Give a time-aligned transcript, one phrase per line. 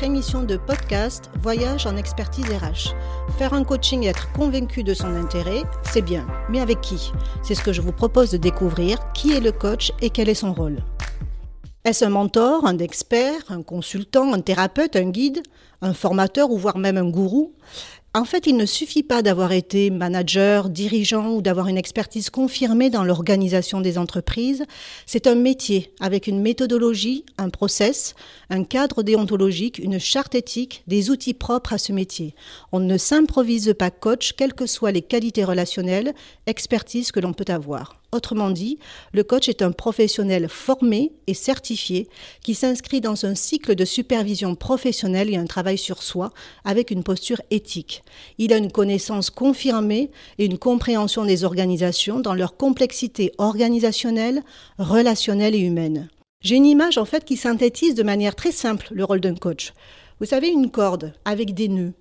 [0.00, 2.94] votre émission de podcast Voyage en expertise RH.
[3.36, 7.12] Faire un coaching et être convaincu de son intérêt, c'est bien, mais avec qui?
[7.42, 8.98] C'est ce que je vous propose de découvrir.
[9.12, 10.78] Qui est le coach et quel est son rôle?
[11.82, 15.42] Est-ce un mentor, un expert, un consultant, un thérapeute, un guide,
[15.80, 17.54] un formateur ou voire même un gourou?
[18.12, 22.90] En fait, il ne suffit pas d'avoir été manager, dirigeant ou d'avoir une expertise confirmée
[22.90, 24.64] dans l'organisation des entreprises.
[25.06, 28.14] C'est un métier avec une méthodologie, un process,
[28.50, 32.34] un cadre déontologique, une charte éthique, des outils propres à ce métier.
[32.72, 36.12] On ne s'improvise pas coach, quelles que soient les qualités relationnelles,
[36.46, 37.99] expertise que l'on peut avoir.
[38.12, 38.80] Autrement dit,
[39.12, 42.08] le coach est un professionnel formé et certifié
[42.42, 46.32] qui s'inscrit dans un cycle de supervision professionnelle et un travail sur soi
[46.64, 48.02] avec une posture éthique.
[48.38, 54.42] Il a une connaissance confirmée et une compréhension des organisations dans leur complexité organisationnelle,
[54.78, 56.08] relationnelle et humaine.
[56.42, 59.72] J'ai une image en fait qui synthétise de manière très simple le rôle d'un coach.
[60.18, 61.92] Vous savez, une corde avec des nœuds,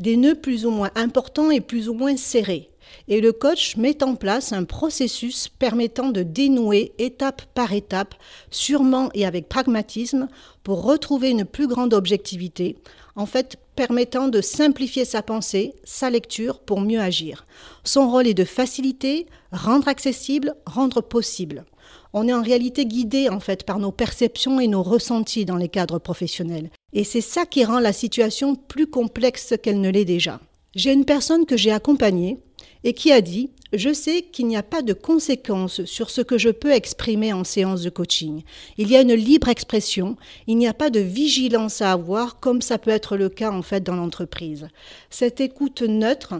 [0.00, 2.71] des nœuds plus ou moins importants et plus ou moins serrés
[3.08, 8.14] et le coach met en place un processus permettant de dénouer étape par étape,
[8.50, 10.28] sûrement et avec pragmatisme,
[10.62, 12.76] pour retrouver une plus grande objectivité,
[13.16, 17.46] en fait permettant de simplifier sa pensée, sa lecture pour mieux agir.
[17.84, 21.64] Son rôle est de faciliter, rendre accessible, rendre possible.
[22.12, 25.68] On est en réalité guidé en fait par nos perceptions et nos ressentis dans les
[25.68, 26.70] cadres professionnels.
[26.92, 30.40] Et c'est ça qui rend la situation plus complexe qu'elle ne l'est déjà.
[30.74, 32.38] J'ai une personne que j'ai accompagnée
[32.84, 36.38] et qui a dit Je sais qu'il n'y a pas de conséquences sur ce que
[36.38, 38.42] je peux exprimer en séance de coaching.
[38.78, 40.16] Il y a une libre expression,
[40.46, 43.62] il n'y a pas de vigilance à avoir comme ça peut être le cas en
[43.62, 44.68] fait dans l'entreprise.
[45.10, 46.34] Cette écoute neutre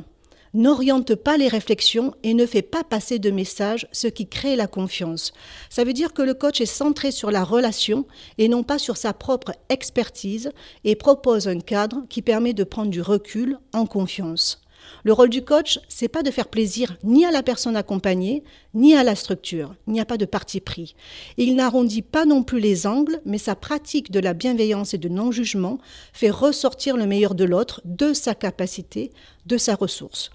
[0.55, 4.67] n'oriente pas les réflexions et ne fait pas passer de messages, ce qui crée la
[4.67, 5.33] confiance.
[5.71, 8.07] Ça veut dire que le coach est centré sur la relation
[8.39, 10.51] et non pas sur sa propre expertise
[10.85, 14.62] et propose un cadre qui permet de prendre du recul en confiance.
[15.05, 18.45] Le rôle du coach, c'est pas de faire plaisir ni à la personne accompagnée,
[18.75, 19.75] ni à la structure.
[19.87, 20.95] Il n'y a pas de parti pris.
[21.37, 25.09] Il n'arrondit pas non plus les angles, mais sa pratique de la bienveillance et de
[25.09, 25.79] non-jugement
[26.13, 29.11] fait ressortir le meilleur de l'autre, de sa capacité,
[29.47, 30.31] de sa ressource.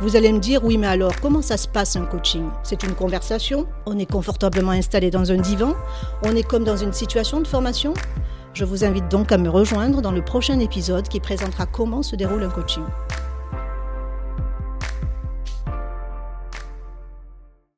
[0.00, 2.48] Vous allez me dire, oui, mais alors, comment ça se passe un coaching?
[2.62, 3.66] C'est une conversation?
[3.86, 5.74] On est confortablement installé dans un divan?
[6.22, 7.94] On est comme dans une situation de formation?
[8.54, 12.14] Je vous invite donc à me rejoindre dans le prochain épisode qui présentera comment se
[12.14, 12.84] déroule un coaching.